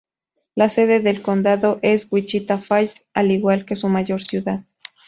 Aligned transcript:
La 0.55 0.67
sede 0.69 0.99
del 0.99 1.21
condado 1.21 1.77
es 1.83 2.07
Wichita 2.09 2.57
Falls, 2.57 3.05
al 3.13 3.29
igual 3.29 3.67
que 3.67 3.75
su 3.75 3.87
mayor 3.87 4.23
ciudad. 4.23 4.63